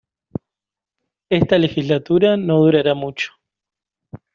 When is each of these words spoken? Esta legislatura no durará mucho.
Esta 1.29 1.59
legislatura 1.59 2.35
no 2.35 2.57
durará 2.59 2.95
mucho. 2.95 3.33